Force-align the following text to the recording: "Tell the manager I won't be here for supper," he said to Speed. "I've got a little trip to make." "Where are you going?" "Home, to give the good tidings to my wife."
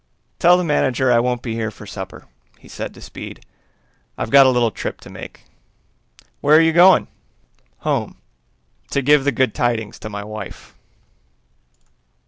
"Tell 0.39 0.57
the 0.57 0.63
manager 0.63 1.11
I 1.11 1.19
won't 1.19 1.43
be 1.43 1.53
here 1.53 1.69
for 1.69 1.85
supper," 1.85 2.25
he 2.57 2.67
said 2.67 2.91
to 2.95 3.01
Speed. 3.01 3.45
"I've 4.17 4.31
got 4.31 4.47
a 4.47 4.49
little 4.49 4.71
trip 4.71 4.99
to 5.01 5.11
make." 5.11 5.41
"Where 6.39 6.57
are 6.57 6.61
you 6.61 6.73
going?" 6.73 7.07
"Home, 7.81 8.17
to 8.89 9.03
give 9.03 9.25
the 9.25 9.31
good 9.31 9.53
tidings 9.53 9.99
to 9.99 10.09
my 10.09 10.23
wife." 10.23 10.73